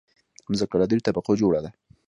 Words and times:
مځکه 0.49 0.75
له 0.81 0.85
دریو 0.89 1.05
طبقو 1.07 1.39
جوړه 1.41 1.59
ده. 1.65 1.71